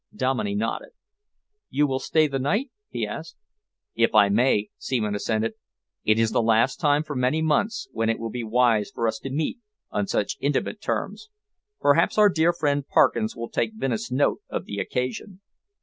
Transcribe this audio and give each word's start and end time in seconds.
Dominey 0.15 0.55
nodded. 0.55 0.93
"You 1.69 1.85
will 1.85 1.99
stay 1.99 2.25
the 2.27 2.39
night?" 2.39 2.71
he 2.89 3.05
asked. 3.05 3.37
"If 3.93 4.15
I 4.15 4.29
may," 4.29 4.69
Seaman 4.79 5.13
assented. 5.13 5.53
"It 6.03 6.17
is 6.17 6.31
the 6.31 6.41
last 6.41 6.77
time 6.79 7.03
for 7.03 7.15
many 7.15 7.39
months 7.39 7.87
when 7.91 8.09
it 8.09 8.17
will 8.17 8.31
be 8.31 8.43
wise 8.43 8.89
for 8.89 9.07
us 9.07 9.19
to 9.19 9.29
meet 9.29 9.59
on 9.91 10.07
such 10.07 10.37
intimate 10.39 10.81
terms. 10.81 11.29
Perhaps 11.79 12.17
our 12.17 12.29
dear 12.29 12.51
friend 12.51 12.83
Parkins 12.87 13.35
will 13.35 13.49
take 13.51 13.75
vinous 13.75 14.11
note 14.11 14.39
of 14.49 14.65
the 14.65 14.79
occasion." 14.79 15.39